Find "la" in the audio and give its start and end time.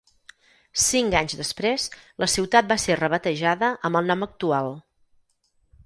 2.25-2.29